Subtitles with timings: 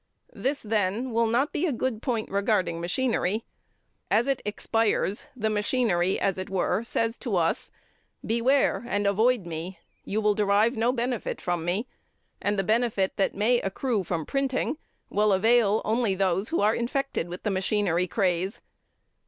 [0.33, 3.45] This, then, will not be a good point regarding machinery.
[4.09, 7.69] As it expires, the machinery, as it were, says to us:
[8.25, 9.77] "Beware and avoid me.
[10.03, 11.87] You will derive no benefit from me,
[12.41, 14.79] and the benefit that may accrue from printing
[15.11, 18.59] will avail only those who are infected with the machinery craze."